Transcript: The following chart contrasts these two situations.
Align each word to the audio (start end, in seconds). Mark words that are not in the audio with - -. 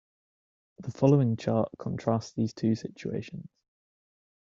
The 0.79 0.89
following 0.89 1.37
chart 1.37 1.69
contrasts 1.77 2.33
these 2.33 2.55
two 2.55 2.73
situations. 2.73 3.47